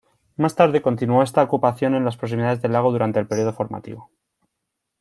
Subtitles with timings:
[0.35, 4.09] Más tarde continuo esta ocupación en las proximidades del lago durante el periodo formativo.